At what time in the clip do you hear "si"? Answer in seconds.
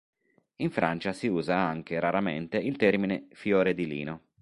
1.13-1.27